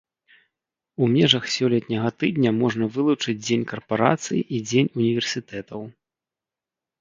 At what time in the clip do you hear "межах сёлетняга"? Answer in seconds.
1.15-2.11